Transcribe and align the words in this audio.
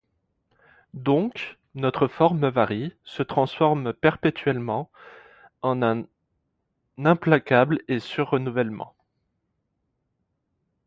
Donc, 0.95 1.59
notre 1.75 2.07
forme 2.07 2.47
varie, 2.47 2.91
se 3.03 3.21
transforme 3.21 3.93
perpétuellement 3.93 4.89
en 5.61 5.83
un 5.83 6.05
implacable 6.97 7.83
et 7.87 7.99
sûr 7.99 8.27
renouvellement. 8.31 8.95